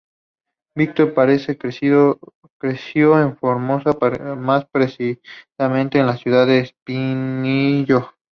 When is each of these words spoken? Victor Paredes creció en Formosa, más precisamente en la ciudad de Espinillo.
Victor 0.75 1.13
Paredes 1.13 1.47
creció 1.59 2.19
en 3.21 3.37
Formosa, 3.37 3.95
más 4.35 4.65
precisamente 4.71 5.99
en 5.99 6.07
la 6.07 6.17
ciudad 6.17 6.47
de 6.47 6.59
Espinillo. 6.61 8.09